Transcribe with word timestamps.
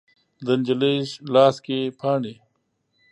د 0.45 0.47
نجلۍ 0.59 0.97
لاس 1.33 1.55
کې 1.65 1.79
پاڼې 1.99 2.35